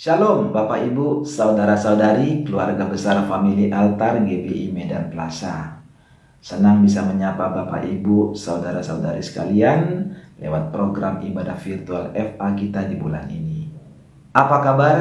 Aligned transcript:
Shalom 0.00 0.48
Bapak 0.48 0.80
Ibu, 0.88 1.28
Saudara-saudari, 1.28 2.40
keluarga 2.40 2.88
besar 2.88 3.20
famili 3.28 3.68
altar 3.68 4.24
GBI 4.24 4.72
Medan 4.72 5.12
Plaza. 5.12 5.76
Senang 6.40 6.80
bisa 6.80 7.04
menyapa 7.04 7.52
Bapak 7.52 7.84
Ibu, 7.84 8.32
Saudara-saudari 8.32 9.20
sekalian 9.20 10.08
lewat 10.40 10.72
program 10.72 11.20
ibadah 11.20 11.52
virtual 11.52 12.16
FA 12.16 12.48
kita 12.56 12.88
di 12.88 12.96
bulan 12.96 13.28
ini. 13.28 13.68
Apa 14.32 14.64
kabar? 14.64 14.96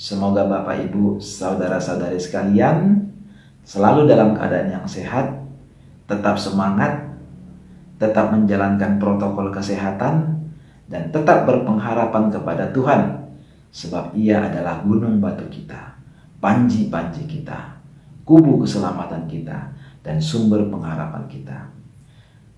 Semoga 0.00 0.48
Bapak 0.48 0.80
Ibu, 0.88 1.20
Saudara-saudari 1.20 2.16
sekalian 2.16 3.04
selalu 3.68 4.08
dalam 4.08 4.32
keadaan 4.32 4.80
yang 4.80 4.88
sehat, 4.88 5.44
tetap 6.08 6.40
semangat, 6.40 7.04
tetap 8.00 8.32
menjalankan 8.32 8.96
protokol 8.96 9.52
kesehatan, 9.52 10.40
dan 10.88 11.12
tetap 11.12 11.44
berpengharapan 11.44 12.32
kepada 12.32 12.72
Tuhan 12.72 13.25
sebab 13.76 14.16
ia 14.16 14.40
adalah 14.40 14.80
gunung 14.80 15.20
batu 15.20 15.44
kita, 15.52 16.00
panji-panji 16.40 17.28
kita, 17.28 17.76
kubu 18.24 18.64
keselamatan 18.64 19.28
kita, 19.28 19.68
dan 20.00 20.16
sumber 20.16 20.64
pengharapan 20.72 21.28
kita. 21.28 21.68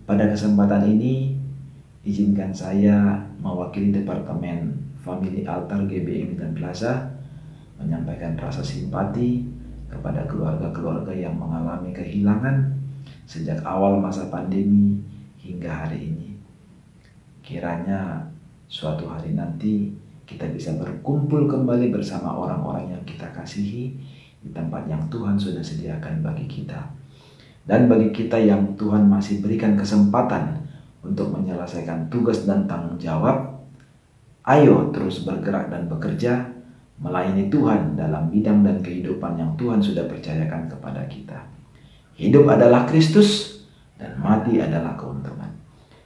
Pada 0.06 0.30
kesempatan 0.30 0.86
ini, 0.86 1.34
izinkan 2.06 2.54
saya 2.54 3.18
mewakili 3.42 3.90
Departemen 3.90 4.78
Family 5.02 5.42
Altar 5.42 5.90
GBI 5.90 6.38
dan 6.38 6.54
Plaza 6.54 7.10
menyampaikan 7.82 8.38
rasa 8.38 8.62
simpati 8.62 9.42
kepada 9.90 10.22
keluarga-keluarga 10.30 11.10
yang 11.10 11.34
mengalami 11.34 11.90
kehilangan 11.90 12.78
sejak 13.26 13.58
awal 13.66 13.98
masa 13.98 14.30
pandemi 14.30 15.02
hingga 15.42 15.82
hari 15.82 16.14
ini. 16.14 16.38
Kiranya 17.42 18.22
suatu 18.68 19.08
hari 19.10 19.34
nanti 19.34 20.06
kita 20.28 20.44
bisa 20.52 20.76
berkumpul 20.76 21.48
kembali 21.48 21.88
bersama 21.88 22.36
orang-orang 22.36 22.92
yang 22.92 23.02
kita 23.08 23.32
kasihi 23.32 23.96
di 24.44 24.48
tempat 24.52 24.84
yang 24.84 25.00
Tuhan 25.08 25.40
sudah 25.40 25.64
sediakan 25.64 26.20
bagi 26.20 26.44
kita. 26.44 26.76
Dan 27.64 27.88
bagi 27.88 28.12
kita 28.12 28.36
yang 28.36 28.76
Tuhan 28.76 29.08
masih 29.08 29.40
berikan 29.40 29.72
kesempatan 29.72 30.68
untuk 31.00 31.32
menyelesaikan 31.32 32.12
tugas 32.12 32.44
dan 32.44 32.68
tanggung 32.68 33.00
jawab, 33.00 33.56
ayo 34.44 34.92
terus 34.92 35.24
bergerak 35.24 35.72
dan 35.72 35.88
bekerja 35.88 36.44
melayani 37.00 37.48
Tuhan 37.48 37.96
dalam 37.96 38.28
bidang 38.28 38.60
dan 38.66 38.84
kehidupan 38.84 39.40
yang 39.40 39.56
Tuhan 39.56 39.80
sudah 39.80 40.04
percayakan 40.04 40.68
kepada 40.68 41.08
kita. 41.08 41.38
Hidup 42.18 42.50
adalah 42.50 42.84
Kristus 42.84 43.62
dan 43.96 44.18
mati 44.18 44.58
adalah 44.58 44.98
keuntungan. 44.98 45.48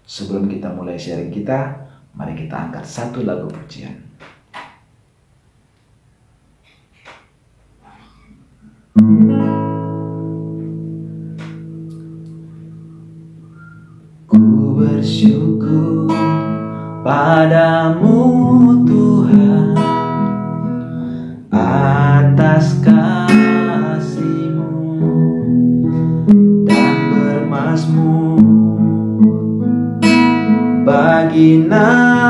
Sebelum 0.04 0.46
kita 0.46 0.68
mulai 0.76 1.00
sharing 1.00 1.32
kita, 1.32 1.72
mari 2.12 2.36
kita 2.36 2.68
angkat 2.68 2.84
satu 2.84 3.24
lagu 3.24 3.48
pujian. 3.48 4.11
Bersyukur 14.76 16.12
padamu 17.00 18.20
Tuhan 18.84 19.72
atas 21.48 22.84
kasihmu 22.84 24.68
dan 26.68 26.96
bermasmur 27.16 28.44
bagi 30.84 31.64
namamu 31.64 32.21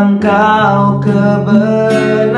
engkau 0.00 0.96
kebenaran 1.04 2.30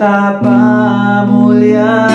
betapa 0.00 1.28
mulianya 1.28 2.09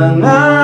padamu 0.00 0.59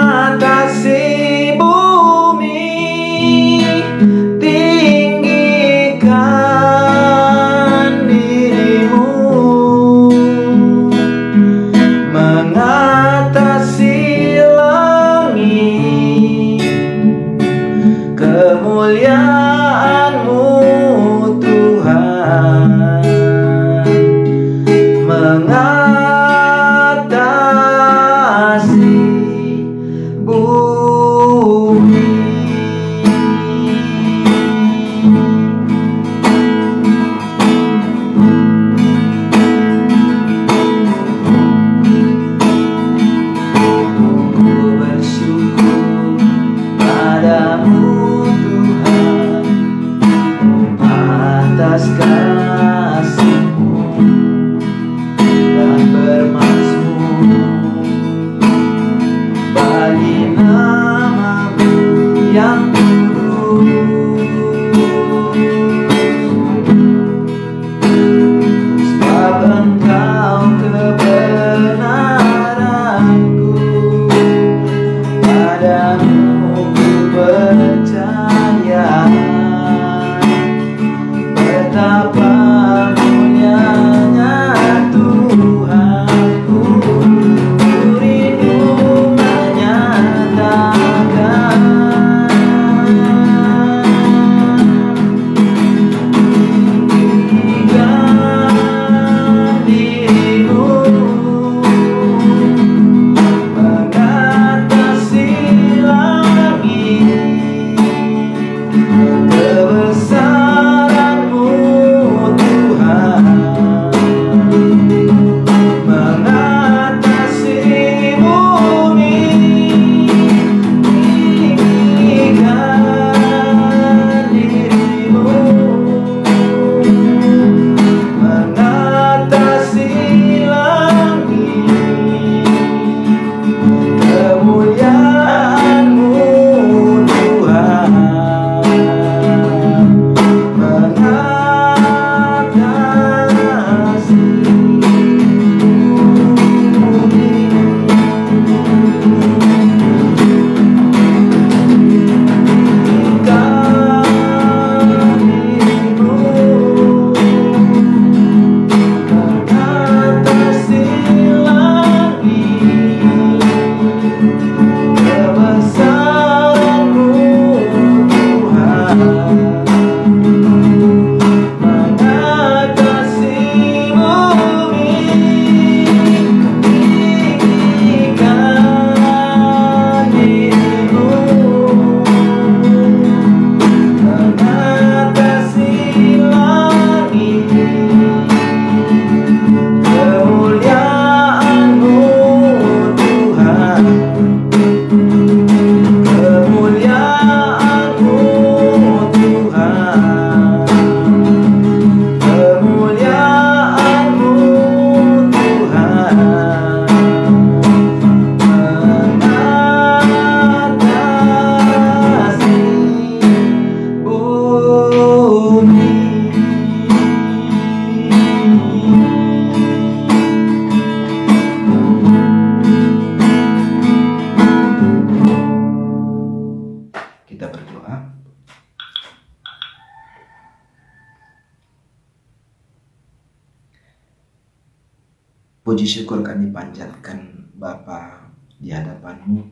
Puji 235.66 235.82
syukur 235.82 236.22
kami 236.22 236.54
panjatkan 236.54 237.50
Bapa 237.58 238.30
di 238.62 238.70
hadapanmu. 238.70 239.42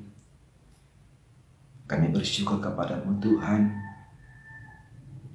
Kami 1.91 2.15
bersyukur 2.15 2.63
kepadamu 2.63 3.19
Tuhan. 3.19 3.75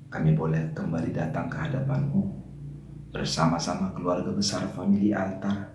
Kami 0.07 0.39
boleh 0.39 0.71
kembali 0.71 1.11
datang 1.11 1.51
ke 1.51 1.59
hadapanmu 1.59 2.23
bersama-sama 3.11 3.91
keluarga 3.91 4.31
besar 4.31 4.71
famili 4.71 5.11
altar 5.11 5.67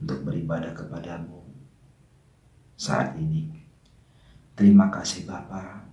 untuk 0.00 0.24
beribadah 0.32 0.72
kepadamu 0.72 1.44
saat 2.80 3.12
ini. 3.20 3.52
Terima 4.56 4.88
kasih 4.88 5.28
Bapa 5.28 5.84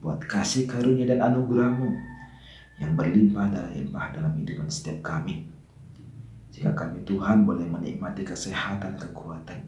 buat 0.00 0.24
kasih 0.24 0.64
karunia 0.64 1.12
dan 1.12 1.20
anugerahmu 1.20 1.92
yang 2.80 2.96
berlimpah 2.96 3.52
dan 3.52 3.68
limpah 3.68 4.16
dalam 4.16 4.32
hidup 4.32 4.64
setiap 4.72 5.04
kami. 5.04 5.53
Jika 6.54 6.70
kami 6.70 7.02
Tuhan 7.02 7.42
boleh 7.42 7.66
menikmati 7.66 8.22
kesehatan, 8.22 8.94
kekuatan, 8.94 9.58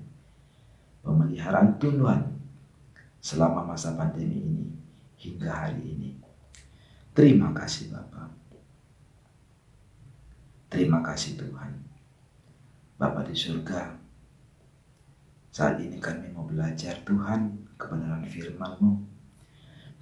pemeliharaan 1.03 1.75
Tuhan 1.83 2.23
selama 3.19 3.75
masa 3.75 3.99
pandemi 3.99 4.38
ini 4.38 4.71
hingga 5.19 5.50
hari 5.50 5.83
ini. 5.83 6.11
Terima 7.11 7.50
kasih 7.50 7.91
Bapak. 7.91 8.31
Terima 10.71 11.03
kasih 11.03 11.35
Tuhan. 11.35 11.75
Bapak 13.03 13.27
di 13.27 13.35
surga, 13.35 13.99
saat 15.50 15.83
ini 15.83 15.99
kami 15.99 16.31
mau 16.31 16.47
belajar 16.47 17.03
Tuhan 17.03 17.67
kebenaran 17.75 18.23
firman-Mu. 18.23 18.93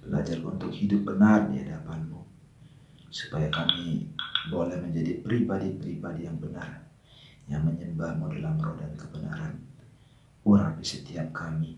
Belajar 0.05 0.37
untuk 0.45 0.69
hidup 0.69 1.01
benar 1.01 1.49
di 1.49 1.65
hadapan-Mu. 1.65 2.21
Supaya 3.09 3.49
kami 3.49 4.05
boleh 4.51 4.77
menjadi 4.81 5.21
pribadi-pribadi 5.25 6.27
yang 6.27 6.37
benar 6.37 6.85
yang 7.45 7.61
menyembahmu 7.61 8.33
dalam 8.41 8.57
roh 8.57 8.75
dan 8.77 8.93
kebenaran 8.97 9.53
urapi 10.45 10.81
setiap 10.81 11.29
kami 11.33 11.77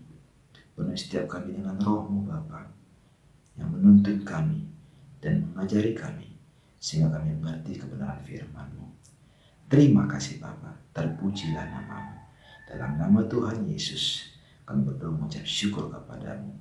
penuhi 0.78 0.94
setiap 0.94 1.26
kami 1.26 1.58
dengan 1.58 1.74
rohmu 1.82 2.22
Bapa 2.22 2.70
yang 3.58 3.74
menuntun 3.74 4.22
kami 4.22 4.62
dan 5.18 5.42
mengajari 5.50 5.90
kami 5.98 6.38
sehingga 6.78 7.18
kami 7.18 7.34
mengerti 7.34 7.74
kebenaran 7.74 8.22
firman-Mu. 8.22 8.86
Terima 9.66 10.06
kasih 10.06 10.38
Bapa, 10.38 10.70
terpujilah 10.94 11.66
namamu. 11.66 12.16
Dalam 12.70 12.94
nama 12.94 13.20
Tuhan 13.26 13.66
Yesus, 13.66 14.30
kami 14.62 14.86
berdoa 14.86 15.10
mengucap 15.10 15.42
syukur 15.42 15.90
kepadamu 15.90 16.54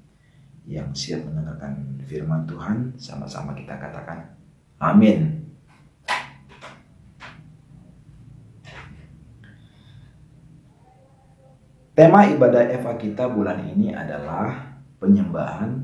yang 0.67 0.89
siap 0.91 1.23
mendengarkan 1.23 2.01
firman 2.03 2.43
Tuhan. 2.49 2.97
Sama-sama 2.97 3.53
kita 3.53 3.77
katakan, 3.77 4.25
Amin. 4.81 5.46
Tema 11.97 12.29
ibadah 12.29 12.61
Eva 12.69 12.93
kita 12.93 13.25
bulan 13.25 13.57
ini 13.73 13.89
adalah 13.89 14.77
penyembahan, 15.01 15.81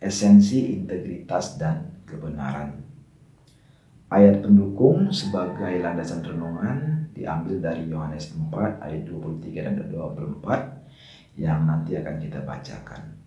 esensi, 0.00 0.72
integritas, 0.72 1.60
dan 1.60 2.00
kebenaran. 2.08 2.80
Ayat 4.08 4.40
pendukung 4.40 5.12
sebagai 5.12 5.84
landasan 5.84 6.24
renungan 6.24 7.12
diambil 7.12 7.60
dari 7.60 7.84
Yohanes 7.92 8.32
4 8.32 8.80
ayat 8.80 9.04
23 9.04 9.68
dan 9.68 9.74
24 9.84 11.36
yang 11.36 11.68
nanti 11.68 11.92
akan 11.92 12.16
kita 12.16 12.40
bacakan. 12.40 13.20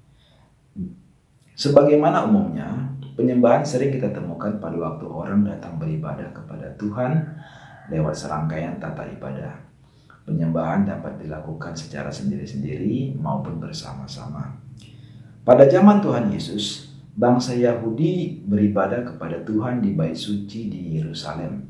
Sebagaimana 1.53 2.25
umumnya, 2.25 2.93
Penyembahan 3.13 3.61
sering 3.61 3.93
kita 3.93 4.09
temukan 4.09 4.57
pada 4.57 4.73
waktu 4.73 5.05
orang 5.05 5.45
datang 5.45 5.77
beribadah 5.77 6.33
kepada 6.33 6.65
Tuhan 6.81 7.13
lewat 7.93 8.15
serangkaian 8.17 8.81
tata 8.81 9.05
ibadah. 9.05 9.53
Penyembahan 10.23 10.87
dapat 10.87 11.19
dilakukan 11.19 11.75
secara 11.75 12.07
sendiri-sendiri 12.07 13.19
maupun 13.19 13.59
bersama-sama. 13.59 14.55
Pada 15.43 15.67
zaman 15.67 15.99
Tuhan 15.99 16.31
Yesus, 16.31 16.95
bangsa 17.19 17.51
Yahudi 17.51 18.39
beribadah 18.47 19.03
kepada 19.03 19.43
Tuhan 19.43 19.83
di 19.83 19.91
bait 19.91 20.15
suci 20.15 20.71
di 20.71 20.95
Yerusalem. 20.95 21.67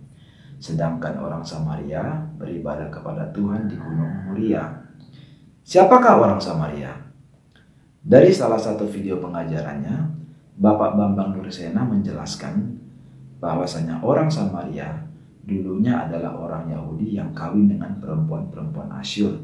Sedangkan 0.61 1.17
orang 1.17 1.41
Samaria 1.41 2.29
beribadah 2.37 2.93
kepada 2.93 3.33
Tuhan 3.33 3.65
di 3.65 3.75
Gunung 3.75 4.29
Muria. 4.29 4.69
Siapakah 5.65 6.21
orang 6.21 6.37
Samaria? 6.37 6.93
Dari 8.03 8.29
salah 8.29 8.61
satu 8.61 8.85
video 8.85 9.17
pengajarannya, 9.17 10.13
Bapak 10.53 10.93
Bambang 10.93 11.33
Nursena 11.33 11.81
menjelaskan 11.81 12.77
bahwasanya 13.41 13.99
orang 14.05 14.29
Samaria 14.29 15.09
dulunya 15.43 16.07
adalah 16.07 16.35
orang 16.35 16.71
Yahudi 16.71 17.19
yang 17.19 17.35
kawin 17.35 17.67
dengan 17.67 17.99
perempuan-perempuan 17.99 18.89
Asyur. 18.99 19.35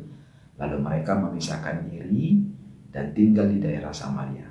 Lalu 0.60 0.77
mereka 0.79 1.15
memisahkan 1.15 1.88
diri 1.88 2.39
dan 2.91 3.15
tinggal 3.15 3.48
di 3.48 3.60
daerah 3.60 3.91
Samaria. 3.91 4.48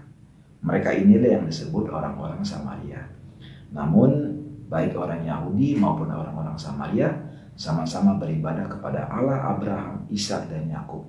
Mereka 0.65 0.91
inilah 0.95 1.41
yang 1.41 1.45
disebut 1.45 1.89
orang-orang 1.93 2.41
Samaria. 2.45 3.05
Namun 3.73 4.39
baik 4.69 4.97
orang 4.97 5.25
Yahudi 5.25 5.77
maupun 5.77 6.09
orang-orang 6.09 6.57
Samaria 6.57 7.13
sama-sama 7.59 8.17
beribadah 8.17 8.65
kepada 8.71 9.11
Allah 9.11 9.53
Abraham, 9.57 10.07
Ishak 10.09 10.49
dan 10.49 10.71
Yakub, 10.71 11.05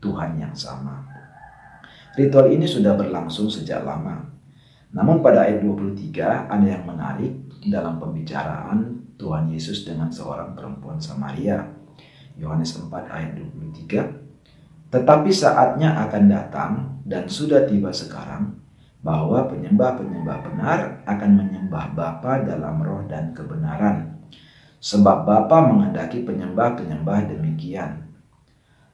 Tuhan 0.00 0.38
yang 0.40 0.54
sama. 0.54 1.04
Ritual 2.16 2.50
ini 2.50 2.64
sudah 2.64 2.96
berlangsung 2.96 3.46
sejak 3.50 3.84
lama 3.84 4.38
namun 4.88 5.20
pada 5.20 5.44
ayat 5.44 5.60
23 5.60 6.48
ada 6.48 6.64
yang 6.66 6.84
menarik 6.88 7.32
dalam 7.68 8.00
pembicaraan 8.00 9.04
Tuhan 9.18 9.50
Yesus 9.50 9.82
dengan 9.82 10.08
seorang 10.08 10.54
perempuan 10.54 11.02
Samaria. 11.02 11.66
Yohanes 12.38 12.78
4 12.78 12.86
ayat 13.10 13.34
23. 13.34 14.94
Tetapi 14.94 15.30
saatnya 15.34 15.98
akan 16.06 16.24
datang 16.30 16.72
dan 17.02 17.26
sudah 17.26 17.66
tiba 17.66 17.90
sekarang 17.90 18.56
bahwa 19.02 19.50
penyembah-penyembah 19.50 20.38
benar 20.46 20.78
akan 21.04 21.30
menyembah 21.34 21.92
Bapa 21.92 22.46
dalam 22.46 22.78
roh 22.80 23.02
dan 23.10 23.34
kebenaran. 23.34 24.22
Sebab 24.78 25.26
Bapa 25.26 25.66
menghendaki 25.66 26.22
penyembah-penyembah 26.22 27.34
demikian. 27.34 28.06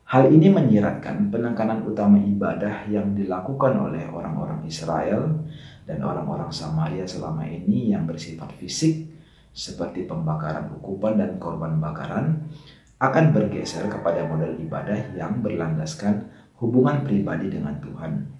Hal 0.08 0.32
ini 0.32 0.48
menyiratkan 0.52 1.32
penekanan 1.32 1.84
utama 1.84 2.16
ibadah 2.20 2.88
yang 2.88 3.12
dilakukan 3.12 3.72
oleh 3.76 4.08
orang-orang 4.08 4.64
Israel 4.64 5.44
dan 5.84 6.00
orang-orang 6.00 6.48
Samaria 6.52 7.04
selama 7.04 7.44
ini 7.44 7.92
yang 7.92 8.04
bersifat 8.04 8.52
fisik 8.56 9.13
seperti 9.54 10.10
pembakaran 10.10 10.74
ukupan 10.74 11.14
dan 11.14 11.38
korban 11.38 11.78
bakaran 11.78 12.50
akan 12.98 13.30
bergeser 13.30 13.86
kepada 13.86 14.26
model 14.26 14.58
ibadah 14.58 15.14
yang 15.14 15.38
berlandaskan 15.38 16.26
hubungan 16.58 17.06
pribadi 17.06 17.54
dengan 17.54 17.78
Tuhan. 17.78 18.34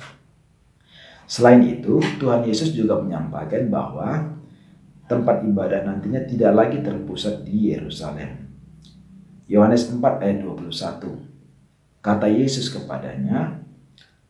Selain 1.25 1.63
itu, 1.63 2.03
Tuhan 2.21 2.43
Yesus 2.45 2.75
juga 2.75 3.01
menyampaikan 3.01 3.71
bahwa 3.71 4.37
tempat 5.07 5.47
ibadah 5.47 5.87
nantinya 5.87 6.21
tidak 6.27 6.53
lagi 6.53 6.79
terpusat 6.83 7.47
di 7.47 7.73
Yerusalem. 7.73 8.51
Yohanes 9.47 9.89
4 9.89 10.03
ayat 10.21 10.39
21. 10.43 12.03
Kata 12.05 12.27
Yesus 12.29 12.69
kepadanya, 12.75 13.65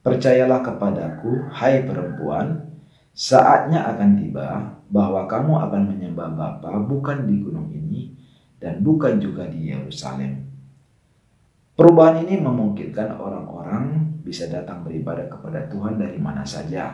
Percayalah 0.05 0.61
kepadaku, 0.61 1.49
hai 1.49 1.81
perempuan, 1.81 2.74
Saatnya 3.15 3.87
akan 3.95 4.19
tiba 4.19 4.75
bahwa 4.91 5.31
kamu 5.31 5.71
akan 5.71 5.83
menyembah 5.87 6.35
Bapa 6.35 6.83
bukan 6.83 7.31
di 7.31 7.39
gunung 7.39 7.71
ini 7.71 8.11
dan 8.59 8.83
bukan 8.83 9.23
juga 9.23 9.47
di 9.47 9.71
Yerusalem. 9.71 10.43
Perubahan 11.79 12.27
ini 12.27 12.43
memungkinkan 12.43 13.15
orang-orang 13.15 14.19
bisa 14.27 14.51
datang 14.51 14.83
beribadah 14.83 15.31
kepada 15.31 15.63
Tuhan 15.71 15.95
dari 15.95 16.19
mana 16.19 16.43
saja. 16.43 16.91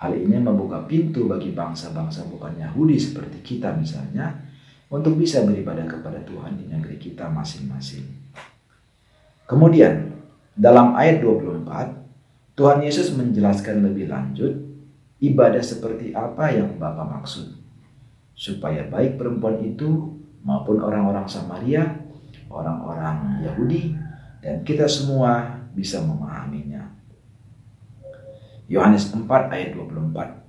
Hal 0.00 0.12
ini 0.16 0.40
membuka 0.40 0.84
pintu 0.88 1.28
bagi 1.28 1.52
bangsa-bangsa 1.52 2.28
bukan 2.32 2.56
Yahudi 2.56 2.96
seperti 2.96 3.40
kita 3.44 3.76
misalnya 3.76 4.32
untuk 4.88 5.20
bisa 5.20 5.44
beribadah 5.44 5.84
kepada 5.84 6.20
Tuhan 6.24 6.60
di 6.60 6.68
negeri 6.68 6.96
kita 6.96 7.28
masing-masing. 7.28 8.04
Kemudian, 9.48 10.16
dalam 10.52 10.96
ayat 10.96 11.20
24, 11.24 12.56
Tuhan 12.56 12.84
Yesus 12.84 13.12
menjelaskan 13.16 13.84
lebih 13.84 14.08
lanjut 14.08 14.65
ibadah 15.20 15.62
seperti 15.64 16.12
apa 16.12 16.52
yang 16.52 16.76
Bapak 16.76 17.06
maksud. 17.20 17.56
Supaya 18.36 18.84
baik 18.84 19.16
perempuan 19.16 19.64
itu 19.64 20.20
maupun 20.44 20.84
orang-orang 20.84 21.24
Samaria, 21.24 22.04
orang-orang 22.52 23.40
Yahudi, 23.40 23.96
dan 24.44 24.60
kita 24.62 24.84
semua 24.84 25.64
bisa 25.72 26.04
memahaminya. 26.04 26.92
Yohanes 28.66 29.08
4 29.14 29.24
ayat 29.54 29.78
24 29.78 30.46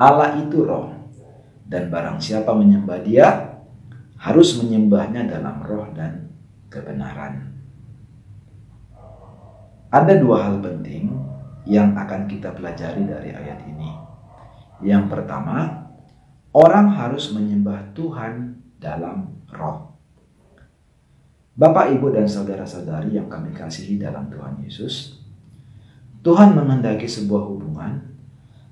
Allah 0.00 0.40
itu 0.40 0.64
roh, 0.64 0.96
dan 1.68 1.92
barang 1.92 2.24
siapa 2.24 2.56
menyembah 2.56 3.04
dia, 3.04 3.60
harus 4.16 4.56
menyembahnya 4.56 5.28
dalam 5.28 5.60
roh 5.60 5.92
dan 5.92 6.32
kebenaran. 6.72 7.52
Ada 9.92 10.22
dua 10.22 10.48
hal 10.48 10.56
penting 10.64 11.12
yang 11.68 11.92
akan 11.96 12.24
kita 12.30 12.52
pelajari 12.56 13.04
dari 13.04 13.30
ayat 13.34 13.60
ini. 13.68 13.90
Yang 14.80 15.12
pertama, 15.12 15.88
orang 16.56 16.96
harus 16.96 17.32
menyembah 17.36 17.92
Tuhan 17.92 18.56
dalam 18.80 19.44
roh. 19.52 19.92
Bapak, 21.60 21.92
Ibu, 21.92 22.16
dan 22.16 22.24
saudara-saudari 22.24 23.20
yang 23.20 23.28
kami 23.28 23.52
kasihi 23.52 24.00
dalam 24.00 24.32
Tuhan 24.32 24.64
Yesus, 24.64 25.20
Tuhan 26.24 26.56
menghendaki 26.56 27.04
sebuah 27.04 27.44
hubungan 27.52 28.00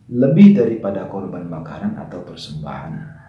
lebih 0.09 0.57
daripada 0.57 1.05
korban 1.05 1.45
bakaran 1.53 2.01
atau 2.01 2.25
persembahan. 2.25 3.21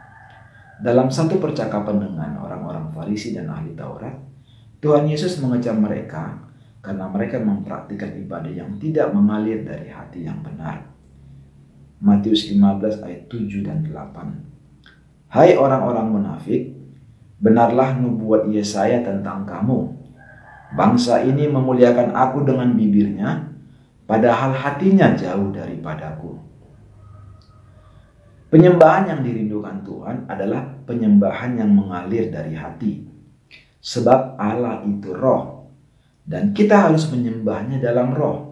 Dalam 0.80 1.12
satu 1.12 1.44
percakapan 1.44 2.00
dengan 2.00 2.40
orang-orang 2.40 2.88
Farisi 2.96 3.36
dan 3.36 3.52
ahli 3.52 3.76
Taurat, 3.76 4.16
Tuhan 4.80 5.12
Yesus 5.12 5.44
mengecam 5.44 5.76
mereka 5.76 6.49
karena 6.80 7.12
mereka 7.12 7.40
mempraktikkan 7.44 8.16
ibadah 8.24 8.52
yang 8.52 8.80
tidak 8.80 9.12
mengalir 9.12 9.68
dari 9.68 9.92
hati 9.92 10.24
yang 10.24 10.40
benar. 10.40 10.88
Matius 12.00 12.48
15 12.48 13.04
ayat 13.04 13.28
7 13.28 13.68
dan 13.68 13.84
8. 13.84 15.36
Hai 15.36 15.60
orang-orang 15.60 16.08
munafik, 16.10 16.72
benarlah 17.44 18.00
nubuat 18.00 18.48
Yesaya 18.48 19.04
tentang 19.04 19.44
kamu. 19.44 20.00
Bangsa 20.80 21.20
ini 21.28 21.52
memuliakan 21.52 22.16
aku 22.16 22.48
dengan 22.48 22.72
bibirnya, 22.72 23.52
padahal 24.08 24.56
hatinya 24.56 25.12
jauh 25.14 25.52
daripadaku. 25.52 26.40
Penyembahan 28.50 29.06
yang 29.06 29.22
dirindukan 29.22 29.86
Tuhan 29.86 30.26
adalah 30.26 30.66
penyembahan 30.90 31.60
yang 31.60 31.70
mengalir 31.70 32.34
dari 32.34 32.58
hati. 32.58 33.06
Sebab 33.78 34.42
Allah 34.42 34.82
itu 34.90 35.14
roh. 35.14 35.59
Dan 36.30 36.54
kita 36.54 36.86
harus 36.86 37.10
menyembahnya 37.10 37.82
dalam 37.82 38.14
roh 38.14 38.50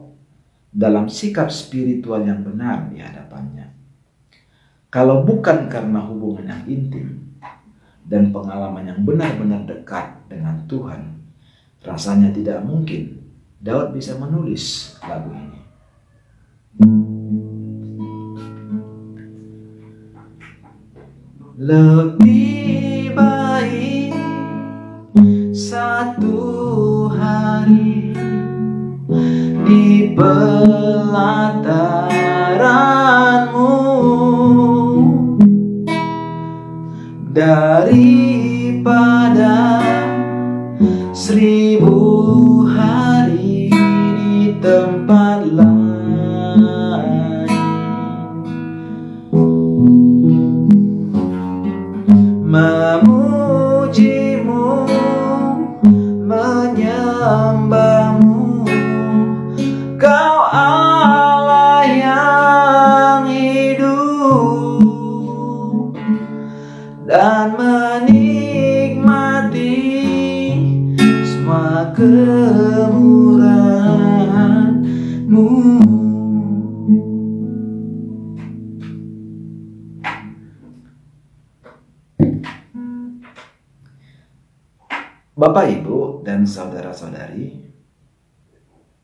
dalam 0.77 1.10
sikap 1.10 1.50
spiritual 1.50 2.22
yang 2.22 2.46
benar 2.46 2.86
di 2.93 3.01
hadapannya. 3.01 3.74
Kalau 4.93 5.25
bukan 5.25 5.65
karena 5.67 6.00
hubungan 6.05 6.46
yang 6.48 6.63
intim 6.69 7.38
dan 8.07 8.29
pengalaman 8.31 8.86
yang 8.88 9.01
benar-benar 9.01 9.65
dekat 9.65 10.15
dengan 10.29 10.63
Tuhan, 10.69 11.17
rasanya 11.81 12.29
tidak 12.29 12.63
mungkin 12.63 13.25
Daud 13.57 13.98
bisa 13.98 14.13
menulis 14.22 14.96
lagu 15.01 15.34
ini. 15.34 15.60
Lebih 21.57 23.17
baik 23.17 24.13
satu 25.57 26.37
pelataranmu. 30.17 31.77
Daripada 37.38 39.26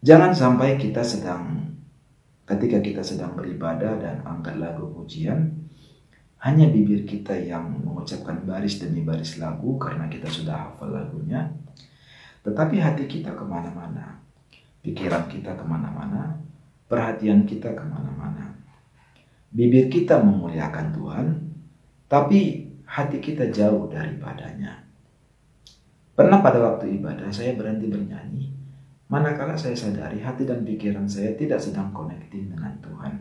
Jangan 0.03 0.35
sampai 0.35 0.75
kita 0.75 0.99
sedang 0.99 1.63
ketika 2.43 2.83
kita 2.83 2.99
sedang 2.99 3.39
beribadah 3.39 3.95
dan 4.03 4.19
angkat 4.27 4.59
lagu 4.59 4.91
pujian 4.91 5.47
hanya 6.43 6.67
bibir 6.67 7.07
kita 7.07 7.31
yang 7.39 7.71
mengucapkan 7.87 8.43
baris 8.43 8.83
demi 8.83 8.99
baris 8.99 9.39
lagu 9.39 9.79
karena 9.79 10.11
kita 10.11 10.27
sudah 10.27 10.67
hafal 10.67 10.91
lagunya 10.91 11.55
tetapi 12.43 12.83
hati 12.83 13.07
kita 13.07 13.31
ke 13.31 13.47
mana-mana 13.47 14.19
pikiran 14.83 15.31
kita 15.31 15.55
ke 15.55 15.63
mana-mana 15.63 16.35
perhatian 16.93 17.49
kita 17.49 17.73
ke 17.73 17.81
mana-mana. 17.81 18.53
Bibir 19.49 19.89
kita 19.89 20.21
memuliakan 20.21 20.93
Tuhan 20.93 21.25
tapi 22.05 22.69
hati 22.85 23.17
kita 23.17 23.49
jauh 23.49 23.89
daripadanya. 23.89 24.85
Pernah 26.13 26.45
pada 26.45 26.61
waktu 26.61 27.01
ibadah 27.01 27.33
saya 27.33 27.57
berhenti 27.57 27.89
bernyanyi 27.89 28.52
manakala 29.13 29.53
saya 29.53 29.77
sadari 29.77 30.17
hati 30.25 30.41
dan 30.41 30.65
pikiran 30.65 31.05
saya 31.05 31.37
tidak 31.37 31.61
sedang 31.61 31.93
connecting 31.93 32.49
dengan 32.49 32.73
Tuhan. 32.81 33.13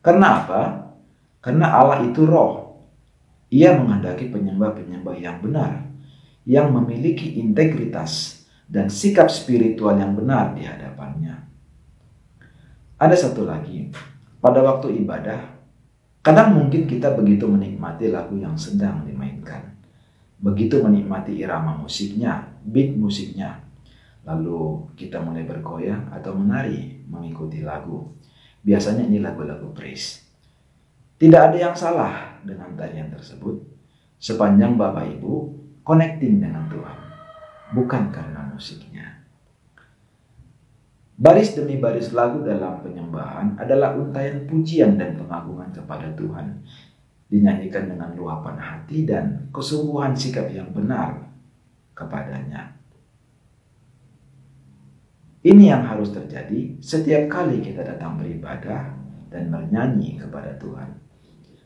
Karena 0.00 0.26
apa? 0.40 0.62
Karena 1.44 1.76
Allah 1.76 2.08
itu 2.08 2.24
roh. 2.24 2.80
Ia 3.52 3.76
menghendaki 3.76 4.32
penyembah-penyembah 4.32 5.16
yang 5.20 5.44
benar, 5.44 5.84
yang 6.48 6.72
memiliki 6.72 7.36
integritas 7.36 8.44
dan 8.64 8.88
sikap 8.88 9.28
spiritual 9.28 9.92
yang 10.00 10.16
benar 10.16 10.56
di 10.56 10.64
hadapannya. 10.64 11.36
Ada 12.96 13.28
satu 13.28 13.44
lagi, 13.44 13.92
pada 14.40 14.64
waktu 14.64 15.04
ibadah, 15.04 15.52
kadang 16.24 16.56
mungkin 16.56 16.88
kita 16.88 17.12
begitu 17.12 17.44
menikmati 17.44 18.08
lagu 18.08 18.40
yang 18.40 18.56
sedang 18.56 19.04
dimainkan. 19.04 19.76
Begitu 20.40 20.80
menikmati 20.80 21.36
irama 21.36 21.76
musiknya, 21.76 22.56
beat 22.64 22.96
musiknya, 22.96 23.60
lalu 24.24 24.88
kita 24.96 25.20
mulai 25.20 25.44
bergoyang 25.44 26.08
atau 26.12 26.32
menari 26.36 27.04
mengikuti 27.08 27.60
lagu. 27.60 28.12
Biasanya 28.64 29.04
ini 29.04 29.20
lagu-lagu 29.20 29.70
praise. 29.76 30.24
Tidak 31.20 31.40
ada 31.40 31.56
yang 31.56 31.76
salah 31.76 32.40
dengan 32.42 32.72
tarian 32.74 33.12
tersebut 33.12 33.60
sepanjang 34.18 34.74
Bapak 34.80 35.04
Ibu 35.20 35.32
connecting 35.84 36.40
dengan 36.40 36.64
Tuhan, 36.72 36.98
bukan 37.76 38.02
karena 38.08 38.40
musiknya. 38.50 39.20
Baris 41.14 41.54
demi 41.54 41.78
baris 41.78 42.10
lagu 42.10 42.42
dalam 42.42 42.82
penyembahan 42.82 43.54
adalah 43.60 43.94
untayan 43.94 44.50
pujian 44.50 44.98
dan 44.98 45.14
pengagungan 45.14 45.70
kepada 45.70 46.10
Tuhan, 46.18 46.66
dinyanyikan 47.30 47.86
dengan 47.86 48.10
luapan 48.18 48.58
hati 48.58 49.06
dan 49.06 49.46
kesungguhan 49.54 50.18
sikap 50.18 50.50
yang 50.50 50.74
benar 50.74 51.30
kepadanya. 51.94 52.74
Ini 55.44 55.76
yang 55.76 55.84
harus 55.84 56.08
terjadi 56.08 56.80
setiap 56.80 57.28
kali 57.28 57.60
kita 57.60 57.84
datang 57.84 58.16
beribadah 58.16 58.96
dan 59.28 59.52
bernyanyi 59.52 60.16
kepada 60.16 60.56
Tuhan. 60.56 60.96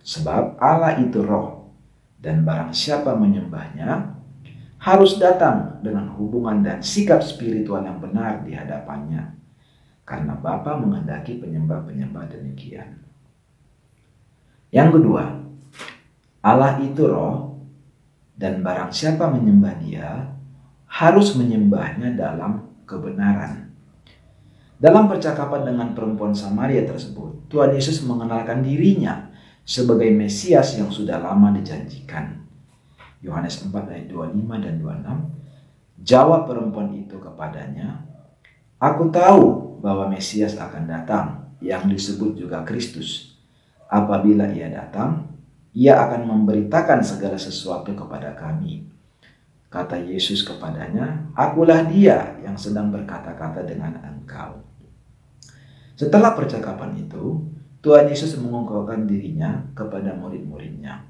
Sebab 0.02 0.58
Allah 0.58 0.98
itu 0.98 1.22
roh 1.22 1.70
dan 2.18 2.42
barang 2.42 2.74
siapa 2.74 3.14
menyembahnya 3.14 4.18
harus 4.82 5.22
datang 5.22 5.78
dengan 5.78 6.10
hubungan 6.18 6.58
dan 6.58 6.82
sikap 6.82 7.22
spiritual 7.22 7.86
yang 7.86 8.02
benar 8.02 8.42
di 8.42 8.58
hadapannya. 8.58 9.38
Karena 10.02 10.34
Bapa 10.34 10.74
menghendaki 10.74 11.38
penyembah-penyembah 11.38 12.34
demikian. 12.34 12.98
Yang 14.74 14.98
kedua, 14.98 15.38
Allah 16.42 16.82
itu 16.82 17.06
roh 17.06 17.62
dan 18.34 18.58
barang 18.66 18.90
siapa 18.90 19.30
menyembah 19.30 19.74
dia 19.78 20.34
harus 20.90 21.38
menyembahnya 21.38 22.18
dalam 22.18 22.66
kebenaran. 22.88 23.67
Dalam 24.78 25.10
percakapan 25.10 25.74
dengan 25.74 25.90
perempuan 25.90 26.30
Samaria 26.30 26.86
tersebut, 26.86 27.50
Tuhan 27.50 27.74
Yesus 27.74 27.98
mengenalkan 28.06 28.62
dirinya 28.62 29.26
sebagai 29.66 30.06
Mesias 30.14 30.78
yang 30.78 30.86
sudah 30.86 31.18
lama 31.18 31.50
dijanjikan. 31.50 32.46
Yohanes 33.18 33.58
4 33.58 33.74
ayat 33.74 34.06
25 34.06 34.62
dan 34.62 34.78
26. 34.78 36.06
Jawab 36.06 36.46
perempuan 36.46 36.94
itu 36.94 37.18
kepadanya, 37.18 38.06
Aku 38.78 39.10
tahu 39.10 39.74
bahwa 39.82 40.06
Mesias 40.06 40.54
akan 40.54 40.86
datang 40.86 41.26
yang 41.58 41.90
disebut 41.90 42.38
juga 42.38 42.62
Kristus. 42.62 43.34
Apabila 43.90 44.46
ia 44.54 44.70
datang, 44.70 45.26
ia 45.74 45.98
akan 45.98 46.22
memberitakan 46.22 47.02
segala 47.02 47.34
sesuatu 47.34 47.90
kepada 47.98 48.38
kami. 48.38 48.86
Kata 49.68 50.00
Yesus 50.00 50.48
kepadanya, 50.48 51.28
Akulah 51.36 51.84
dia 51.84 52.40
yang 52.40 52.56
sedang 52.56 52.88
berkata-kata 52.88 53.68
dengan 53.68 54.00
engkau. 54.00 54.64
Setelah 55.92 56.32
percakapan 56.32 56.96
itu, 56.96 57.44
Tuhan 57.84 58.08
Yesus 58.08 58.40
mengungkapkan 58.40 59.04
dirinya 59.04 59.68
kepada 59.76 60.16
murid-muridnya. 60.16 61.04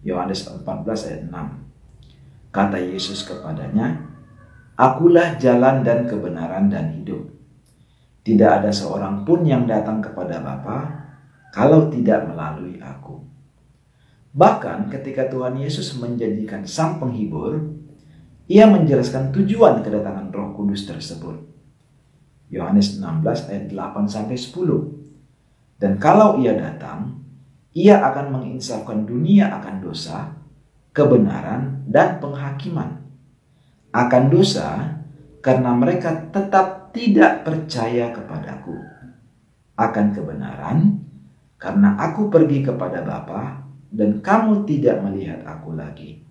Yohanes 0.00 0.48
14 0.48 0.64
ayat 1.12 1.22
6. 1.28 2.54
Kata 2.54 2.78
Yesus 2.80 3.28
kepadanya, 3.28 4.00
Akulah 4.78 5.36
jalan 5.36 5.84
dan 5.84 6.06
kebenaran 6.08 6.70
dan 6.72 6.94
hidup. 6.94 7.26
Tidak 8.22 8.62
ada 8.62 8.70
seorang 8.70 9.26
pun 9.26 9.44
yang 9.44 9.66
datang 9.66 9.98
kepada 10.00 10.40
Bapa 10.40 10.78
kalau 11.52 11.90
tidak 11.90 12.24
melalui 12.30 12.78
aku. 12.78 13.18
Bahkan 14.38 14.86
ketika 14.94 15.26
Tuhan 15.26 15.58
Yesus 15.58 15.98
menjadikan 15.98 16.62
sang 16.62 17.02
penghibur, 17.02 17.74
ia 18.46 18.70
menjelaskan 18.70 19.34
tujuan 19.34 19.82
kedatangan 19.82 20.30
Roh 20.30 20.54
Kudus 20.54 20.86
tersebut. 20.86 21.42
Yohanes 22.46 23.02
16 23.02 23.50
ayat 23.50 23.66
8 23.66 24.06
sampai 24.06 24.38
10. 24.38 25.82
Dan 25.82 25.98
kalau 25.98 26.38
ia 26.38 26.54
datang, 26.54 27.18
ia 27.74 27.98
akan 27.98 28.38
menginsafkan 28.38 29.02
dunia 29.02 29.50
akan 29.58 29.82
dosa, 29.82 30.30
kebenaran, 30.94 31.82
dan 31.90 32.22
penghakiman 32.22 33.02
akan 33.90 34.24
dosa 34.30 35.02
karena 35.42 35.74
mereka 35.74 36.30
tetap 36.30 36.94
tidak 36.94 37.42
percaya 37.42 38.14
kepadaku. 38.14 38.78
Akan 39.74 40.14
kebenaran 40.14 41.02
karena 41.58 41.98
aku 41.98 42.30
pergi 42.30 42.66
kepada 42.66 43.02
Bapa 43.02 43.67
dan 43.88 44.20
kamu 44.20 44.68
tidak 44.68 45.00
melihat 45.04 45.40
aku 45.48 45.74
lagi. 45.76 46.24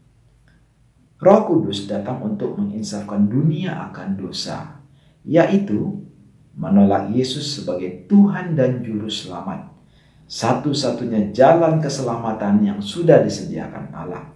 Roh 1.17 1.49
Kudus 1.49 1.89
datang 1.89 2.21
untuk 2.21 2.53
menginsafkan 2.61 3.25
dunia 3.25 3.89
akan 3.89 4.21
dosa, 4.21 4.77
yaitu 5.25 6.05
menolak 6.53 7.09
Yesus 7.09 7.57
sebagai 7.57 8.05
Tuhan 8.05 8.53
dan 8.53 8.85
Juru 8.85 9.09
Selamat. 9.09 9.73
Satu-satunya 10.27 11.33
jalan 11.33 11.81
keselamatan 11.81 12.61
yang 12.61 12.79
sudah 12.83 13.23
disediakan 13.23 13.89
Allah. 13.95 14.29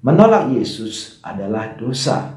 Menolak 0.00 0.52
Yesus 0.52 1.20
adalah 1.20 1.76
dosa. 1.76 2.36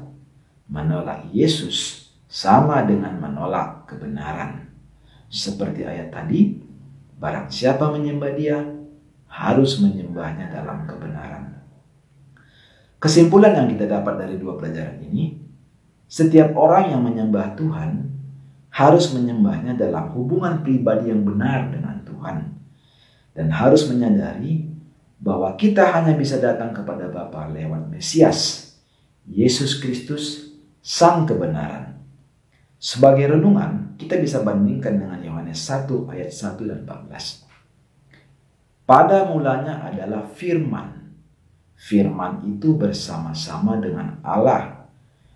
Menolak 0.68 1.32
Yesus 1.32 2.08
sama 2.28 2.84
dengan 2.84 3.16
menolak 3.16 3.88
kebenaran. 3.88 4.68
Seperti 5.32 5.84
ayat 5.88 6.12
tadi, 6.12 6.60
barang 7.16 7.48
siapa 7.48 7.88
menyembah 7.88 8.32
dia, 8.36 8.60
harus 9.28 9.78
menyembahnya 9.78 10.50
dalam 10.50 10.88
kebenaran. 10.88 11.62
Kesimpulan 12.98 13.54
yang 13.54 13.68
kita 13.70 13.86
dapat 13.86 14.26
dari 14.26 14.34
dua 14.40 14.58
pelajaran 14.58 14.98
ini, 15.06 15.38
setiap 16.10 16.56
orang 16.58 16.90
yang 16.90 17.02
menyembah 17.06 17.54
Tuhan 17.54 18.10
harus 18.74 19.14
menyembahnya 19.14 19.78
dalam 19.78 20.10
hubungan 20.16 20.66
pribadi 20.66 21.14
yang 21.14 21.22
benar 21.22 21.70
dengan 21.70 22.02
Tuhan. 22.02 22.36
Dan 23.38 23.54
harus 23.54 23.86
menyadari 23.86 24.66
bahwa 25.22 25.54
kita 25.54 25.94
hanya 25.94 26.18
bisa 26.18 26.42
datang 26.42 26.74
kepada 26.74 27.06
Bapa 27.06 27.46
lewat 27.54 27.86
Mesias, 27.86 28.74
Yesus 29.30 29.78
Kristus, 29.78 30.54
Sang 30.82 31.22
Kebenaran. 31.22 32.02
Sebagai 32.78 33.34
renungan, 33.34 33.94
kita 33.98 34.18
bisa 34.18 34.42
bandingkan 34.42 34.98
dengan 34.98 35.18
Yohanes 35.22 35.58
1 35.66 35.90
ayat 36.10 36.30
1 36.30 36.66
dan 36.66 36.78
14. 36.86 37.47
Pada 38.88 39.28
mulanya 39.28 39.84
adalah 39.84 40.24
firman. 40.24 41.12
Firman 41.76 42.40
itu 42.48 42.72
bersama-sama 42.72 43.76
dengan 43.76 44.16
Allah. 44.24 44.88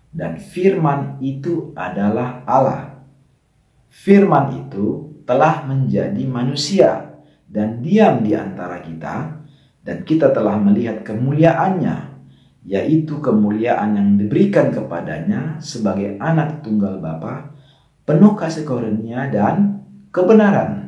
Dan 0.09 0.41
firman 0.41 1.21
itu 1.21 1.69
adalah 1.77 2.41
Allah. 2.49 2.97
Firman 3.93 4.65
itu 4.65 5.13
telah 5.29 5.69
menjadi 5.69 6.25
manusia 6.25 7.13
dan 7.45 7.85
diam 7.85 8.25
di 8.25 8.33
antara 8.33 8.81
kita 8.81 9.45
dan 9.85 10.01
kita 10.01 10.33
telah 10.33 10.57
melihat 10.57 11.05
kemuliaannya, 11.05 12.09
yaitu 12.65 13.21
kemuliaan 13.21 13.93
yang 13.93 14.09
diberikan 14.17 14.73
kepadanya 14.73 15.61
sebagai 15.61 16.17
anak 16.17 16.65
tunggal 16.65 16.97
Bapa, 16.97 17.53
penuh 18.01 18.33
kasih 18.33 18.65
karunia 18.65 19.29
dan 19.29 19.85
kebenaran. 20.09 20.82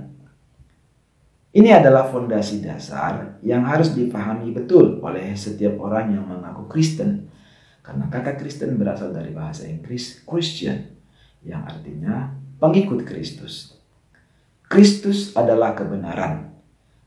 Ini 1.56 1.80
adalah 1.80 2.12
fondasi 2.12 2.60
dasar 2.60 3.40
yang 3.40 3.64
harus 3.64 3.96
dipahami 3.96 4.52
betul 4.52 5.00
oleh 5.00 5.32
setiap 5.40 5.80
orang 5.80 6.12
yang 6.12 6.28
mengaku 6.28 6.68
Kristen. 6.68 7.32
Karena 7.80 8.12
kata 8.12 8.36
Kristen 8.36 8.76
berasal 8.76 9.16
dari 9.16 9.32
bahasa 9.32 9.64
Inggris 9.64 10.20
Christian, 10.28 11.00
yang 11.48 11.64
artinya 11.64 12.36
pengikut 12.60 13.08
Kristus. 13.08 13.80
Kristus 14.68 15.32
adalah 15.38 15.78
kebenaran 15.78 16.56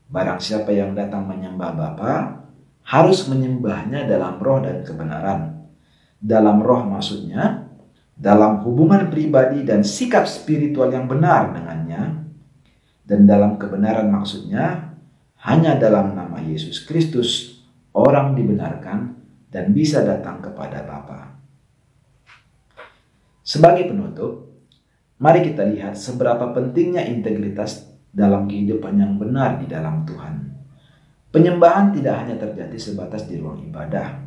Barang 0.09 0.41
siapa 0.41 0.73
yang 0.73 0.97
datang 0.97 1.29
menyembah 1.29 1.69
Bapa 1.77 2.41
harus 2.81 3.29
menyembahnya 3.29 4.09
dalam 4.09 4.41
roh 4.41 4.57
dan 4.57 4.81
kebenaran. 4.81 5.69
Dalam 6.17 6.65
roh 6.65 6.81
maksudnya 6.81 7.69
dalam 8.17 8.65
hubungan 8.65 9.13
pribadi 9.13 9.61
dan 9.61 9.85
sikap 9.85 10.25
spiritual 10.25 10.89
yang 10.89 11.05
benar 11.05 11.53
dengannya. 11.53 12.18
Dan 13.09 13.25
dalam 13.25 13.57
kebenaran 13.57 14.13
maksudnya 14.13 14.93
hanya 15.41 15.73
dalam 15.81 16.13
nama 16.13 16.37
Yesus 16.37 16.85
Kristus 16.85 17.57
orang 17.97 18.37
dibenarkan 18.37 19.17
dan 19.49 19.73
bisa 19.73 20.05
datang 20.05 20.45
kepada 20.45 20.85
Bapa. 20.85 21.33
Sebagai 23.41 23.89
penutup, 23.89 24.61
mari 25.17 25.41
kita 25.41 25.65
lihat 25.65 25.97
seberapa 25.97 26.53
pentingnya 26.53 27.01
integritas 27.09 27.89
dalam 28.13 28.45
kehidupan 28.45 28.93
yang 29.01 29.17
benar 29.17 29.57
di 29.57 29.65
dalam 29.65 30.05
Tuhan. 30.05 30.53
Penyembahan 31.33 31.89
tidak 31.93 32.15
hanya 32.25 32.35
terjadi 32.37 32.77
sebatas 32.77 33.25
di 33.25 33.41
ruang 33.41 33.65
ibadah. 33.65 34.21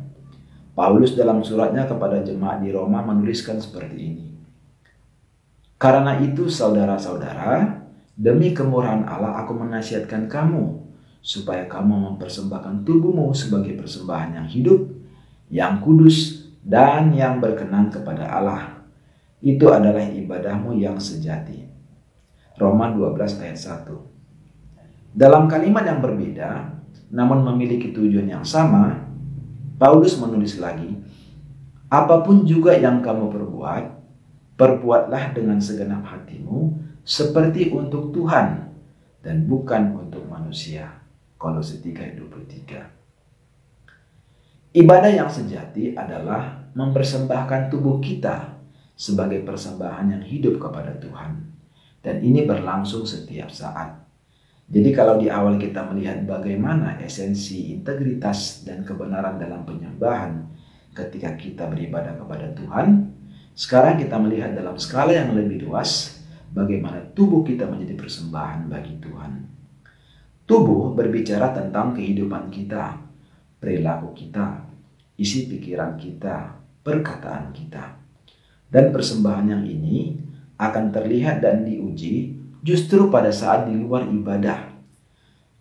Paulus 0.75 1.15
dalam 1.15 1.39
suratnya 1.39 1.87
kepada 1.87 2.19
jemaat 2.19 2.59
di 2.59 2.75
Roma 2.75 2.99
menuliskan 2.99 3.63
seperti 3.63 3.95
ini. 3.95 4.27
Karena 5.79 6.19
itu 6.19 6.47
saudara-saudara, 6.47 7.82
demi 8.13 8.53
kemurahan 8.53 9.05
Allah 9.09 9.41
aku 9.41 9.57
menasihatkan 9.57 10.29
kamu 10.29 10.83
supaya 11.23 11.65
kamu 11.65 12.13
mempersembahkan 12.13 12.83
tubuhmu 12.83 13.31
sebagai 13.31 13.79
persembahan 13.79 14.43
yang 14.43 14.47
hidup, 14.47 14.81
yang 15.47 15.79
kudus, 15.79 16.49
dan 16.63 17.15
yang 17.15 17.39
berkenan 17.39 17.87
kepada 17.87 18.27
Allah. 18.27 18.83
Itu 19.43 19.71
adalah 19.71 20.03
ibadahmu 20.03 20.79
yang 20.79 20.99
sejati. 20.99 21.67
Roma 22.55 22.91
12 22.95 23.43
ayat 23.43 23.59
1. 23.59 25.15
Dalam 25.15 25.51
kalimat 25.51 25.83
yang 25.83 25.99
berbeda, 25.99 26.79
namun 27.11 27.43
memiliki 27.43 27.91
tujuan 27.91 28.29
yang 28.29 28.45
sama, 28.45 29.03
Paulus 29.77 30.15
menulis 30.19 30.59
lagi, 30.59 30.95
Apa 31.93 32.25
pun 32.25 32.41
juga 32.41 32.73
yang 32.73 33.05
kamu 33.05 33.29
perbuat, 33.29 33.85
perbuatlah 34.57 35.29
dengan 35.37 35.61
segenap 35.61 36.01
hatimu 36.01 36.73
seperti 37.03 37.67
untuk 37.75 38.15
Tuhan 38.15 38.71
dan 39.19 39.47
bukan 39.47 39.99
untuk 39.99 40.23
manusia. 40.27 41.03
Kolose 41.35 41.83
3 41.83 41.99
ayat 41.99 42.15
23. 42.15 42.79
Ibadah 44.73 45.11
yang 45.11 45.29
sejati 45.29 45.93
adalah 45.93 46.71
mempersembahkan 46.73 47.69
tubuh 47.69 47.99
kita 47.99 48.57
sebagai 48.95 49.43
persembahan 49.43 50.17
yang 50.17 50.23
hidup 50.23 50.57
kepada 50.57 50.95
Tuhan. 50.97 51.51
Dan 52.03 52.23
ini 52.23 52.47
berlangsung 52.47 53.03
setiap 53.03 53.51
saat. 53.51 54.03
Jadi 54.67 54.89
kalau 54.95 55.19
di 55.19 55.27
awal 55.27 55.59
kita 55.59 55.83
melihat 55.91 56.23
bagaimana 56.23 56.95
esensi 57.03 57.75
integritas 57.75 58.63
dan 58.63 58.87
kebenaran 58.87 59.35
dalam 59.35 59.67
penyembahan 59.67 60.47
ketika 60.95 61.35
kita 61.35 61.67
beribadah 61.67 62.15
kepada 62.15 62.47
Tuhan, 62.55 63.11
sekarang 63.53 63.99
kita 63.99 64.15
melihat 64.17 64.55
dalam 64.55 64.79
skala 64.79 65.13
yang 65.13 65.35
lebih 65.35 65.67
luas 65.67 66.12
bagaimana 66.53 67.01
tubuh 67.17 67.41
kita 67.41 67.65
menjadi 67.65 67.97
persembahan 67.97 68.69
bagi 68.69 68.93
Tuhan. 69.01 69.33
Tubuh 70.45 70.93
berbicara 70.93 71.49
tentang 71.51 71.97
kehidupan 71.97 72.53
kita, 72.53 73.01
perilaku 73.57 74.13
kita, 74.13 74.61
isi 75.17 75.49
pikiran 75.49 75.97
kita, 75.97 76.53
perkataan 76.85 77.49
kita. 77.51 77.97
Dan 78.69 78.93
persembahan 78.93 79.49
yang 79.49 79.63
ini 79.65 80.17
akan 80.57 80.93
terlihat 80.93 81.41
dan 81.41 81.65
diuji 81.65 82.37
justru 82.61 83.09
pada 83.09 83.33
saat 83.33 83.65
di 83.69 83.73
luar 83.77 84.05
ibadah. 84.05 84.71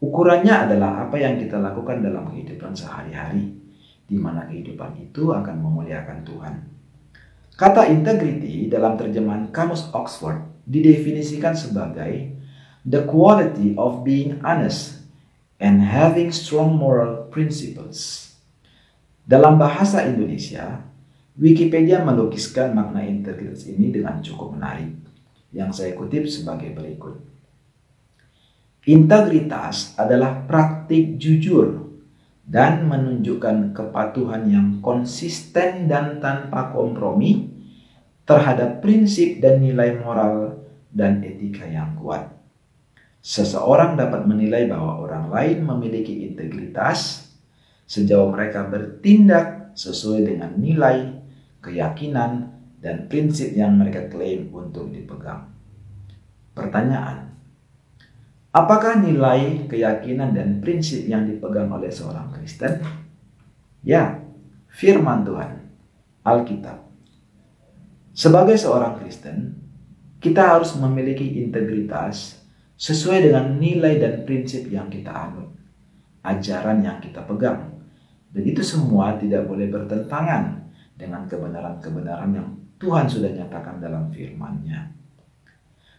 Ukurannya 0.02 0.66
adalah 0.66 1.06
apa 1.06 1.14
yang 1.14 1.38
kita 1.38 1.62
lakukan 1.62 2.02
dalam 2.02 2.26
kehidupan 2.26 2.74
sehari-hari, 2.74 3.54
di 4.02 4.16
mana 4.18 4.44
kehidupan 4.50 4.98
itu 4.98 5.30
akan 5.30 5.56
memuliakan 5.62 6.26
Tuhan. 6.26 6.54
Kata 7.54 7.86
integrity 7.86 8.66
dalam 8.66 8.98
terjemahan 8.98 9.46
Kamus 9.54 9.94
Oxford 9.94 10.51
didefinisikan 10.66 11.54
sebagai 11.54 12.32
the 12.82 13.02
quality 13.06 13.74
of 13.78 14.02
being 14.02 14.42
honest 14.42 15.02
and 15.62 15.82
having 15.82 16.34
strong 16.34 16.74
moral 16.74 17.30
principles. 17.30 18.30
Dalam 19.22 19.58
bahasa 19.58 20.02
Indonesia, 20.02 20.82
Wikipedia 21.38 22.02
melukiskan 22.02 22.74
makna 22.74 23.06
integritas 23.06 23.64
ini 23.64 23.88
dengan 23.88 24.20
cukup 24.20 24.58
menarik, 24.58 24.92
yang 25.54 25.70
saya 25.70 25.94
kutip 25.96 26.26
sebagai 26.28 26.74
berikut. 26.74 27.16
Integritas 28.82 29.94
adalah 29.94 30.42
praktik 30.44 31.14
jujur 31.16 31.86
dan 32.42 32.90
menunjukkan 32.90 33.70
kepatuhan 33.70 34.50
yang 34.50 34.68
konsisten 34.82 35.86
dan 35.86 36.18
tanpa 36.18 36.74
kompromi 36.74 37.51
terhadap 38.22 38.78
prinsip 38.80 39.42
dan 39.42 39.58
nilai 39.58 39.98
moral 39.98 40.62
dan 40.92 41.24
etika 41.24 41.66
yang 41.66 41.98
kuat. 41.98 42.30
Seseorang 43.22 43.94
dapat 43.94 44.26
menilai 44.26 44.66
bahwa 44.66 44.98
orang 44.98 45.30
lain 45.30 45.58
memiliki 45.62 46.26
integritas 46.26 47.30
sejauh 47.86 48.30
mereka 48.34 48.66
bertindak 48.66 49.74
sesuai 49.78 50.26
dengan 50.26 50.58
nilai, 50.58 51.22
keyakinan, 51.62 52.50
dan 52.82 53.06
prinsip 53.06 53.54
yang 53.54 53.78
mereka 53.78 54.10
klaim 54.10 54.50
untuk 54.50 54.90
dipegang. 54.90 55.46
Pertanyaan: 56.52 57.30
Apakah 58.52 59.00
nilai, 59.00 59.70
keyakinan, 59.70 60.34
dan 60.34 60.58
prinsip 60.60 61.06
yang 61.06 61.24
dipegang 61.24 61.70
oleh 61.72 61.88
seorang 61.88 62.28
Kristen? 62.34 62.82
Ya, 63.86 64.20
firman 64.68 65.24
Tuhan, 65.24 65.62
Alkitab. 66.26 66.91
Sebagai 68.12 68.60
seorang 68.60 69.00
Kristen, 69.00 69.56
kita 70.20 70.52
harus 70.52 70.76
memiliki 70.76 71.40
integritas 71.40 72.44
sesuai 72.76 73.32
dengan 73.32 73.56
nilai 73.56 73.96
dan 73.96 74.28
prinsip 74.28 74.68
yang 74.68 74.92
kita 74.92 75.08
anut, 75.08 75.48
ajaran 76.20 76.84
yang 76.84 77.00
kita 77.00 77.24
pegang. 77.24 77.72
Dan 78.28 78.42
itu 78.44 78.60
semua 78.60 79.16
tidak 79.16 79.48
boleh 79.48 79.72
bertentangan 79.72 80.60
dengan 80.92 81.24
kebenaran-kebenaran 81.24 82.30
yang 82.36 82.48
Tuhan 82.76 83.08
sudah 83.08 83.32
nyatakan 83.32 83.80
dalam 83.80 84.12
firman-Nya. 84.12 84.92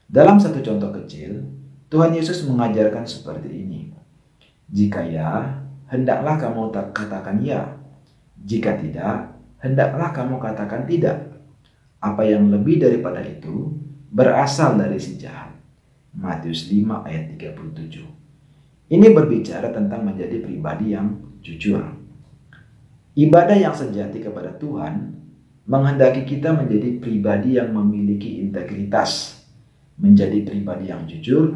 Dalam 0.06 0.38
satu 0.38 0.62
contoh 0.62 0.94
kecil, 1.02 1.42
Tuhan 1.90 2.14
Yesus 2.14 2.46
mengajarkan 2.46 3.10
seperti 3.10 3.50
ini. 3.50 3.90
Jika 4.70 5.02
ya, 5.02 5.50
hendaklah 5.90 6.38
kamu 6.38 6.70
katakan 6.94 7.42
ya. 7.42 7.74
Jika 8.38 8.78
tidak, 8.78 9.34
hendaklah 9.66 10.14
kamu 10.14 10.38
katakan 10.38 10.86
tidak. 10.86 11.33
Apa 12.04 12.28
yang 12.28 12.52
lebih 12.52 12.84
daripada 12.84 13.24
itu 13.24 13.80
berasal 14.12 14.76
dari 14.76 15.00
si 15.00 15.16
jahat. 15.16 15.56
Matius 16.12 16.68
5 16.68 17.08
ayat 17.08 17.32
37. 17.40 18.92
Ini 18.92 19.08
berbicara 19.16 19.72
tentang 19.72 20.04
menjadi 20.04 20.44
pribadi 20.44 20.92
yang 20.92 21.16
jujur. 21.40 21.80
Ibadah 23.16 23.56
yang 23.56 23.72
sejati 23.72 24.20
kepada 24.20 24.52
Tuhan 24.60 25.16
menghendaki 25.64 26.28
kita 26.28 26.52
menjadi 26.52 27.00
pribadi 27.00 27.56
yang 27.56 27.72
memiliki 27.72 28.44
integritas, 28.44 29.40
menjadi 29.96 30.44
pribadi 30.44 30.92
yang 30.92 31.08
jujur, 31.08 31.56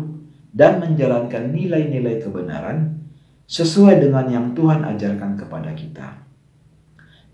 dan 0.56 0.80
menjalankan 0.80 1.52
nilai-nilai 1.52 2.24
kebenaran 2.24 3.04
sesuai 3.52 4.00
dengan 4.00 4.26
yang 4.32 4.48
Tuhan 4.56 4.88
ajarkan 4.96 5.36
kepada 5.36 5.76
kita. 5.76 6.24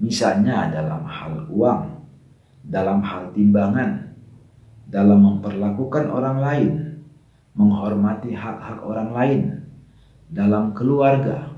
Misalnya 0.02 0.73
dalam 0.73 1.06
hal 1.06 1.45
uang, 1.54 1.93
dalam 2.63 3.04
hal 3.04 3.36
timbangan, 3.36 4.15
dalam 4.88 5.19
memperlakukan 5.19 6.08
orang 6.08 6.38
lain, 6.39 6.71
menghormati 7.54 8.32
hak-hak 8.32 8.80
orang 8.82 9.10
lain, 9.12 9.41
dalam 10.32 10.71
keluarga, 10.71 11.52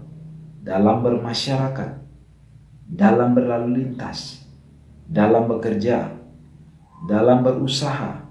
dalam 0.65 1.05
bermasyarakat, 1.05 2.01
dalam 2.89 3.37
berlalu 3.37 3.85
lintas, 3.85 4.43
dalam 5.05 5.45
bekerja, 5.45 6.09
dalam 7.05 7.45
berusaha, 7.45 8.25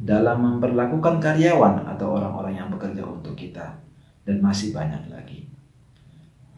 dalam 0.00 0.38
memperlakukan 0.40 1.20
karyawan 1.20 1.84
atau 1.94 2.16
orang-orang 2.16 2.56
yang 2.56 2.68
bekerja 2.72 3.04
untuk 3.04 3.36
kita 3.36 3.76
dan 4.24 4.40
masih 4.40 4.72
banyak 4.72 5.06
lagi. 5.12 5.46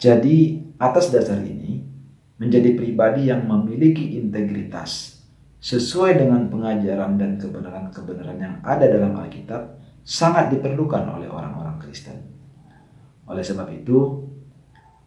Jadi, 0.00 0.64
atas 0.80 1.12
dasar 1.12 1.44
ini 1.44 1.84
menjadi 2.40 2.72
pribadi 2.72 3.28
yang 3.28 3.44
memiliki 3.44 4.16
integritas 4.16 5.19
sesuai 5.60 6.16
dengan 6.16 6.48
pengajaran 6.48 7.20
dan 7.20 7.36
kebenaran-kebenaran 7.36 8.38
yang 8.40 8.56
ada 8.64 8.88
dalam 8.88 9.12
Alkitab 9.16 9.76
sangat 10.02 10.48
diperlukan 10.56 11.04
oleh 11.20 11.28
orang-orang 11.28 11.76
Kristen. 11.78 12.16
Oleh 13.28 13.44
sebab 13.44 13.68
itu, 13.70 14.24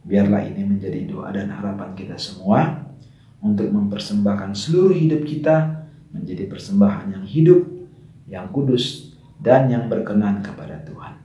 biarlah 0.05 0.45
ini 0.45 0.63
menjadi 0.63 1.09
doa 1.09 1.33
dan 1.33 1.49
harapan 1.49 1.97
kita 1.97 2.15
semua 2.15 2.85
untuk 3.41 3.67
mempersembahkan 3.67 4.55
seluruh 4.55 4.95
hidup 4.95 5.25
kita 5.25 5.83
menjadi 6.13 6.45
persembahan 6.47 7.17
yang 7.17 7.25
hidup 7.25 7.73
yang 8.27 8.47
kudus, 8.49 9.15
dan 9.43 9.67
yang 9.67 9.91
berkenan 9.91 10.39
kepada 10.39 10.79
Tuhan. 10.87 11.19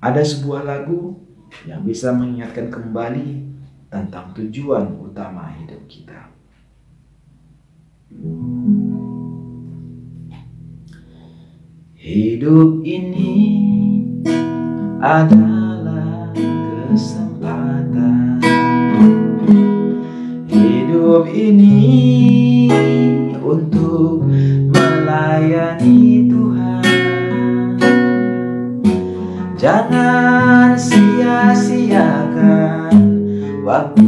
Ada 0.00 0.22
sebuah 0.24 0.64
lagu 0.64 1.20
yang 1.68 1.84
bisa 1.84 2.14
mengingatkan 2.14 2.72
kembali 2.72 3.44
tentang 3.92 4.32
tujuan 4.32 4.96
utama 4.96 5.52
hidup 5.60 5.84
kita. 5.86 6.32
Hidup 11.92 12.80
ini 12.80 13.36
adalah 14.96 16.32
kesempatan. 16.88 18.40
Hidup 20.48 21.28
ini 21.28 22.72
untuk 23.44 24.24
melayani 24.72 26.32
Tuhan 26.32 27.76
Jangan 29.60 30.80
sia-siakan 30.80 32.24
waktu 33.68 34.07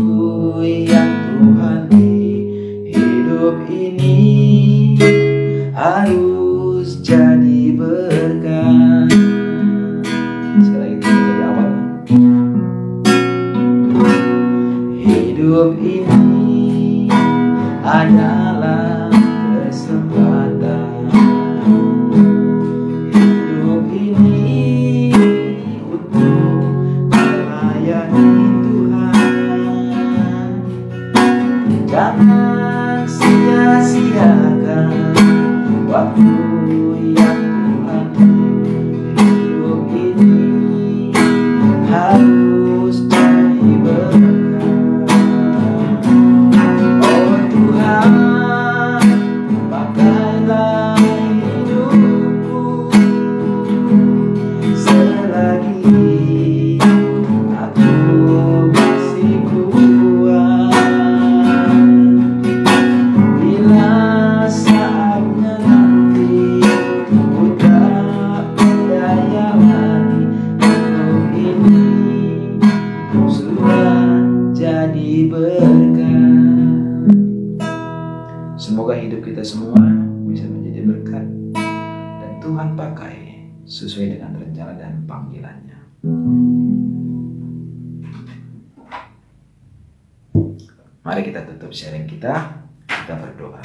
berdoa. 93.20 93.62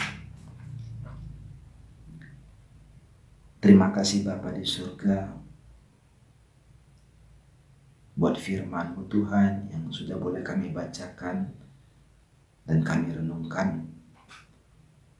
Terima 3.63 3.89
kasih 3.89 4.21
Bapa 4.21 4.53
di 4.53 4.61
surga 4.61 5.33
buat 8.15 8.37
firman-Mu 8.39 9.11
Tuhan 9.11 9.67
yang 9.73 9.89
sudah 9.91 10.15
boleh 10.15 10.39
kami 10.45 10.71
bacakan 10.71 11.51
dan 12.63 12.79
kami 12.85 13.11
renungkan 13.11 13.89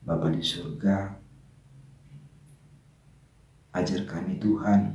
Bapa 0.06 0.30
di 0.30 0.38
surga, 0.38 1.18
ajar 3.74 4.06
kami 4.06 4.38
Tuhan 4.38 4.94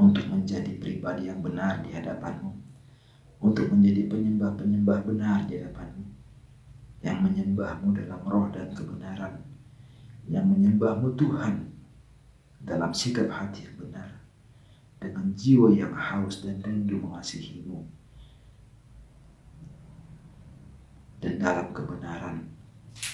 untuk 0.00 0.24
menjadi 0.32 0.72
pribadi 0.80 1.28
yang 1.28 1.44
benar 1.44 1.84
di 1.84 1.92
hadapan-Mu, 1.92 2.48
untuk 3.44 3.68
menjadi 3.68 4.08
penyembah-penyembah 4.08 5.04
benar 5.04 5.44
di 5.44 5.60
hadapan-Mu, 5.60 6.15
yang 7.06 7.22
menyembah-Mu 7.22 7.94
dalam 7.94 8.22
roh 8.26 8.50
dan 8.50 8.66
kebenaran, 8.74 9.38
yang 10.26 10.42
menyembahmu 10.50 11.14
Tuhan 11.14 11.70
dalam 12.58 12.90
sikap 12.90 13.30
hati 13.30 13.62
yang 13.62 13.78
benar 13.78 14.10
dengan 14.98 15.30
jiwa 15.38 15.70
yang 15.70 15.94
haus 15.94 16.42
dan 16.42 16.58
rindu 16.66 16.98
mengasihimu 16.98 17.86
dan 21.22 21.38
dalam 21.38 21.70
kebenaran. 21.70 22.42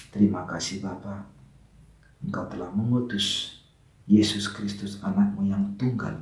Terima 0.09 0.41
kasih 0.49 0.81
Bapa. 0.81 1.29
Engkau 2.25 2.49
telah 2.49 2.73
mengutus 2.73 3.59
Yesus 4.09 4.49
Kristus 4.49 4.97
anakmu 5.05 5.45
yang 5.45 5.77
tunggal 5.77 6.17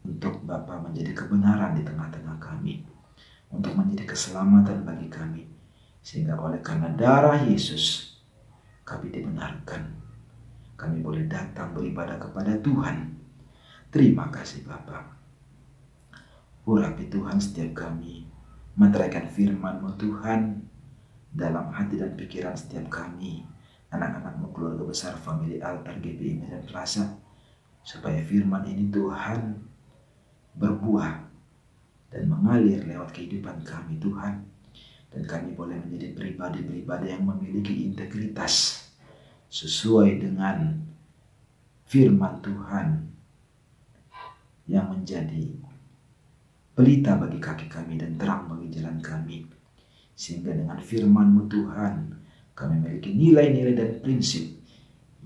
untuk 0.00 0.40
Bapa 0.48 0.80
menjadi 0.80 1.12
kebenaran 1.12 1.76
di 1.76 1.84
tengah-tengah 1.84 2.40
kami 2.40 2.88
untuk 3.52 3.76
menjadi 3.76 4.16
keselamatan 4.16 4.86
bagi 4.86 5.12
kami 5.12 5.53
sehingga 6.04 6.36
oleh 6.36 6.60
karena 6.60 6.92
darah 6.92 7.40
Yesus 7.40 8.14
kami 8.84 9.08
dibenarkan. 9.08 10.04
Kami 10.76 11.00
boleh 11.00 11.24
datang 11.24 11.72
beribadah 11.72 12.20
kepada 12.20 12.60
Tuhan. 12.60 13.16
Terima 13.88 14.28
kasih 14.28 14.68
Bapa. 14.68 15.16
Urapi 16.68 17.08
Tuhan 17.08 17.40
setiap 17.40 17.88
kami, 17.88 18.28
meteraikan 18.76 19.32
firman-Mu 19.32 19.96
Tuhan 19.96 20.60
dalam 21.32 21.72
hati 21.72 21.96
dan 21.96 22.12
pikiran 22.12 22.52
setiap 22.52 22.88
kami, 22.92 23.44
anak-anakmu 23.88 24.52
keluarga 24.52 24.84
besar 24.84 25.16
family 25.16 25.60
altar 25.60 25.96
GBI 26.00 26.44
Medan 26.44 26.64
Plaza, 26.68 27.16
supaya 27.80 28.20
firman 28.24 28.64
ini 28.68 28.88
Tuhan 28.92 29.60
berbuah 30.56 31.20
dan 32.12 32.24
mengalir 32.28 32.80
lewat 32.84 33.12
kehidupan 33.12 33.60
kami 33.64 34.00
Tuhan 34.00 34.53
dan 35.14 35.22
kami 35.30 35.54
boleh 35.54 35.78
menjadi 35.78 36.10
pribadi-pribadi 36.10 37.14
yang 37.14 37.22
memiliki 37.22 37.86
integritas 37.86 38.82
sesuai 39.46 40.18
dengan 40.18 40.82
firman 41.86 42.42
Tuhan 42.42 43.06
yang 44.66 44.90
menjadi 44.90 45.54
pelita 46.74 47.14
bagi 47.14 47.38
kaki 47.38 47.70
kami 47.70 47.94
dan 48.02 48.18
terang 48.18 48.50
bagi 48.50 48.74
jalan 48.74 48.98
kami. 48.98 49.46
Sehingga 50.18 50.50
dengan 50.50 50.82
firman-Mu 50.82 51.46
Tuhan, 51.46 51.94
kami 52.58 52.74
memiliki 52.82 53.14
nilai-nilai 53.14 53.74
dan 53.78 53.90
prinsip 54.02 54.46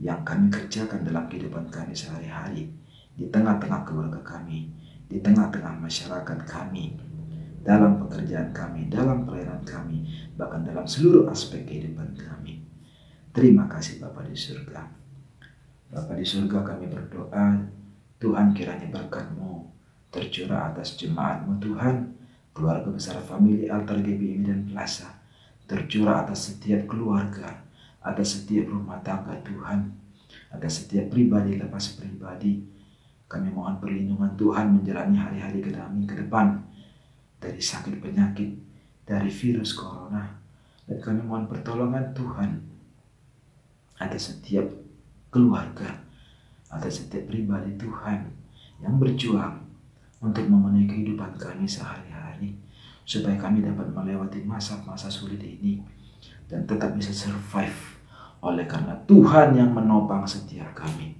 yang 0.00 0.20
kami 0.24 0.52
kerjakan 0.52 1.04
dalam 1.04 1.24
kehidupan 1.32 1.72
kami 1.72 1.96
sehari-hari, 1.96 2.68
di 3.16 3.24
tengah-tengah 3.32 3.82
keluarga 3.88 4.20
kami, 4.20 4.68
di 5.08 5.18
tengah-tengah 5.20 5.80
masyarakat 5.80 6.38
kami, 6.44 6.96
dalam 7.62 8.02
pekerjaan 8.06 8.54
kami, 8.54 8.86
dalam 8.88 9.26
pelayanan 9.26 9.62
kami, 9.66 10.06
bahkan 10.38 10.62
dalam 10.62 10.86
seluruh 10.86 11.28
aspek 11.30 11.66
kehidupan 11.66 12.14
kami. 12.14 12.62
Terima 13.34 13.68
kasih 13.70 14.02
Bapak 14.02 14.26
di 14.26 14.34
surga. 14.34 14.82
Bapak 15.88 16.16
di 16.18 16.26
surga 16.26 16.58
kami 16.64 16.90
berdoa, 16.90 17.46
Tuhan 18.18 18.50
kiranya 18.50 18.90
berkatmu 18.90 19.68
tercurah 20.08 20.72
atas 20.72 20.96
jemaatmu 20.96 21.60
Tuhan, 21.60 22.16
keluarga 22.56 22.88
besar 22.90 23.20
family 23.22 23.68
altar 23.68 24.00
GBI 24.00 24.42
dan 24.42 24.66
Plaza, 24.66 25.12
tercurah 25.68 26.24
atas 26.24 26.52
setiap 26.52 26.88
keluarga, 26.88 27.62
atas 28.00 28.40
setiap 28.40 28.72
rumah 28.72 28.98
tangga 29.04 29.36
Tuhan, 29.44 29.92
atas 30.50 30.84
setiap 30.84 31.12
pribadi 31.12 31.60
lepas 31.60 31.94
pribadi. 31.94 32.64
Kami 33.28 33.52
mohon 33.52 33.76
perlindungan 33.76 34.32
Tuhan 34.40 34.80
menjalani 34.80 35.20
hari-hari 35.20 35.60
kami 35.60 36.08
ke 36.08 36.16
depan 36.16 36.67
dari 37.38 37.62
sakit 37.62 38.02
penyakit, 38.02 38.50
dari 39.06 39.30
virus 39.30 39.74
corona, 39.78 40.26
dan 40.84 40.98
kami 40.98 41.22
mohon 41.22 41.46
pertolongan 41.46 42.10
Tuhan. 42.12 42.50
Ada 43.98 44.14
setiap 44.14 44.66
keluarga, 45.30 45.90
ada 46.70 46.86
setiap 46.86 47.26
pribadi 47.26 47.74
Tuhan 47.74 48.30
yang 48.78 48.94
berjuang 48.98 49.58
untuk 50.22 50.46
memenuhi 50.46 50.86
kehidupan 50.86 51.34
kami 51.38 51.66
sehari-hari 51.66 52.54
supaya 53.08 53.34
kami 53.40 53.64
dapat 53.64 53.88
melewati 53.90 54.44
masa-masa 54.44 55.08
sulit 55.08 55.40
ini 55.40 55.80
dan 56.46 56.68
tetap 56.68 56.92
bisa 56.94 57.10
survive 57.10 57.98
oleh 58.44 58.68
karena 58.68 58.94
Tuhan 59.08 59.56
yang 59.56 59.70
menopang 59.74 60.22
setiap 60.28 60.70
kami. 60.76 61.16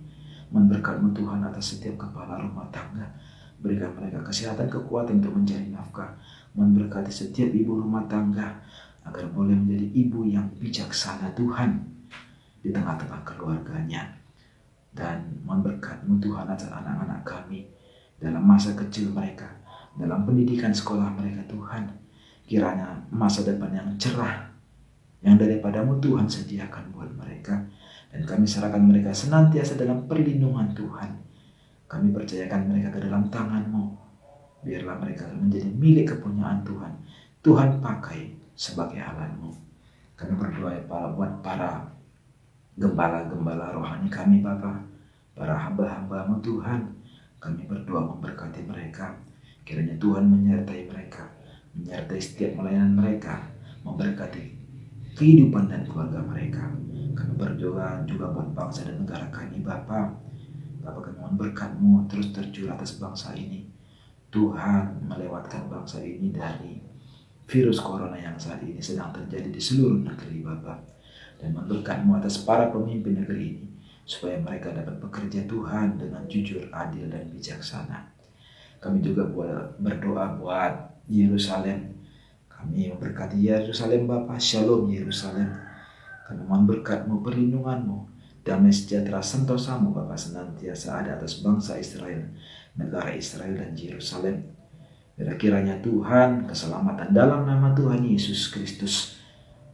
Memberkatmu 0.48 1.12
Tuhan 1.12 1.44
atas 1.44 1.76
setiap 1.76 2.08
kepala 2.08 2.40
rumah 2.40 2.64
tangga 2.72 3.04
berikan 3.58 3.90
mereka 3.98 4.22
kesehatan 4.22 4.70
kekuatan 4.70 5.18
untuk 5.18 5.34
mencari 5.34 5.68
nafkah 5.70 6.14
memberkati 6.54 7.10
setiap 7.10 7.50
ibu 7.50 7.78
rumah 7.78 8.06
tangga 8.06 8.58
agar 9.06 9.24
boleh 9.30 9.54
menjadi 9.54 9.86
ibu 9.94 10.26
yang 10.26 10.46
bijaksana 10.58 11.32
Tuhan 11.34 11.80
di 12.60 12.70
tengah-tengah 12.74 13.22
keluarganya. 13.24 14.14
Dan 14.92 15.42
mohon 15.46 15.62
berkatmu 15.62 16.18
Tuhan 16.18 16.48
atas 16.48 16.74
anak-anak 16.74 17.22
kami 17.22 17.70
dalam 18.18 18.42
masa 18.42 18.74
kecil 18.74 19.14
mereka, 19.14 19.46
dalam 19.94 20.26
pendidikan 20.26 20.74
sekolah 20.74 21.14
mereka 21.14 21.46
Tuhan. 21.46 21.86
Kiranya 22.48 23.06
masa 23.12 23.44
depan 23.44 23.70
yang 23.70 23.88
cerah 24.00 24.48
yang 25.22 25.34
daripadamu 25.36 25.98
Tuhan 25.98 26.26
sediakan 26.26 26.94
buat 26.94 27.10
mereka. 27.14 27.62
Dan 28.08 28.24
kami 28.24 28.48
serahkan 28.48 28.80
mereka 28.80 29.12
senantiasa 29.12 29.76
dalam 29.76 30.08
perlindungan 30.08 30.72
Tuhan. 30.72 31.27
Kami 31.88 32.12
percayakan 32.12 32.68
mereka 32.68 32.92
ke 32.92 33.00
dalam 33.00 33.24
tanganmu. 33.32 33.84
Biarlah 34.60 35.00
mereka 35.00 35.24
menjadi 35.32 35.72
milik 35.72 36.12
kepunyaan 36.12 36.60
Tuhan. 36.60 36.92
Tuhan 37.40 37.80
pakai 37.80 38.36
sebagai 38.52 39.00
alatmu. 39.00 39.56
Kami 40.18 40.32
berdoa 40.36 40.76
ya 40.76 40.82
para 40.84 41.08
buat 41.16 41.32
para 41.40 41.88
gembala-gembala 42.76 43.72
rohani 43.72 44.06
kami 44.12 44.44
Bapa, 44.44 44.84
para 45.32 45.54
hamba-hambamu 45.56 46.38
Tuhan, 46.44 46.90
kami 47.40 47.64
berdoa 47.64 48.04
memberkati 48.04 48.66
mereka. 48.68 49.14
Kiranya 49.64 49.96
Tuhan 49.96 50.28
menyertai 50.28 50.90
mereka, 50.90 51.24
menyertai 51.74 52.20
setiap 52.20 52.60
melayanan 52.60 52.98
mereka, 52.98 53.48
memberkati 53.86 54.44
kehidupan 55.18 55.66
dan 55.70 55.88
keluarga 55.88 56.20
mereka. 56.22 56.68
Kami 57.16 57.32
berdoa 57.34 58.02
juga 58.06 58.30
buat 58.30 58.54
bangsa 58.54 58.86
dan 58.86 59.02
negara 59.02 59.26
kami 59.30 59.58
Bapa. 60.88 61.12
Kami 61.12 61.36
berkatmu 61.36 62.08
terus 62.08 62.32
tercurah 62.32 62.74
atas 62.74 62.96
bangsa 62.96 63.36
ini. 63.36 63.68
Tuhan 64.28 65.08
melewatkan 65.08 65.68
bangsa 65.72 66.04
ini 66.04 66.28
dari 66.28 66.80
virus 67.48 67.80
corona 67.80 68.16
yang 68.20 68.36
saat 68.36 68.60
ini 68.60 68.76
sedang 68.76 69.08
terjadi 69.08 69.48
di 69.48 69.56
seluruh 69.56 70.04
negeri 70.04 70.44
Bapak 70.44 70.78
dan 71.40 71.56
memberkatmu 71.56 72.20
atas 72.20 72.44
para 72.44 72.68
pemimpin 72.68 73.24
negeri 73.24 73.40
ini 73.56 73.64
supaya 74.08 74.40
mereka 74.40 74.72
dapat 74.72 75.00
bekerja 75.00 75.44
Tuhan 75.44 76.00
dengan 76.00 76.24
jujur, 76.28 76.68
adil, 76.72 77.12
dan 77.12 77.28
bijaksana. 77.28 78.08
Kami 78.80 79.04
juga 79.04 79.28
berdoa 79.76 80.36
buat 80.40 81.04
Yerusalem. 81.08 81.96
Kami 82.48 82.88
memberkati 82.92 83.36
Yerusalem 83.36 84.08
Bapa, 84.08 84.40
Shalom 84.40 84.88
Yerusalem. 84.88 85.52
Kami 86.24 86.40
mohon 86.44 86.64
berkatmu, 86.68 87.20
perlindunganmu, 87.20 87.98
damai 88.48 88.72
sejahtera 88.72 89.20
sentosamu 89.20 89.92
Bapa 89.92 90.16
senantiasa 90.16 91.04
ada 91.04 91.20
atas 91.20 91.44
bangsa 91.44 91.76
Israel, 91.76 92.32
negara 92.80 93.12
Israel 93.12 93.52
dan 93.52 93.76
Yerusalem. 93.76 94.56
Bila 95.12 95.36
kiranya 95.36 95.76
Tuhan, 95.84 96.48
keselamatan 96.48 97.12
dalam 97.12 97.44
nama 97.44 97.76
Tuhan 97.76 98.00
Yesus 98.08 98.48
Kristus, 98.48 99.20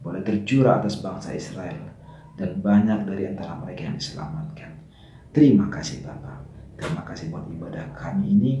boleh 0.03 0.19
tercurah 0.19 0.83
atas 0.83 0.99
bangsa 0.99 1.31
Israel 1.31 1.95
dan 2.35 2.59
banyak 2.59 3.07
dari 3.07 3.31
antara 3.31 3.55
mereka 3.55 3.87
yang 3.87 3.95
diselamatkan. 3.95 4.83
Terima 5.31 5.71
kasih 5.71 6.03
Bapa. 6.03 6.43
Terima 6.75 7.07
kasih 7.07 7.31
buat 7.31 7.47
ibadah 7.47 7.95
kami 7.95 8.35
ini. 8.35 8.53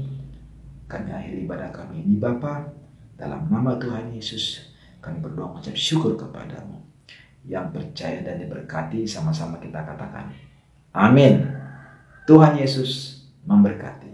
Kami 0.87 1.11
akhiri 1.11 1.43
ibadah 1.43 1.75
kami 1.75 2.07
ini 2.07 2.15
Bapa. 2.15 2.71
Dalam 3.19 3.51
nama 3.51 3.75
Tuhan 3.75 4.15
Yesus 4.15 4.71
kami 5.03 5.19
berdoa 5.19 5.51
mengucap 5.51 5.75
syukur 5.75 6.15
kepadamu. 6.15 6.84
Yang 7.45 7.65
percaya 7.77 8.19
dan 8.25 8.41
diberkati 8.41 9.05
sama-sama 9.05 9.61
kita 9.61 9.85
katakan. 9.85 10.33
Amin. 10.95 11.45
Tuhan 12.25 12.57
Yesus 12.57 13.21
memberkati. 13.45 14.04